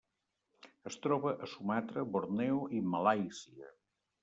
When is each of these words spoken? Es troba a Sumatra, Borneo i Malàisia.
Es 0.91 0.97
troba 1.03 1.33
a 1.47 1.51
Sumatra, 1.51 2.07
Borneo 2.17 2.65
i 2.79 2.83
Malàisia. 2.95 3.73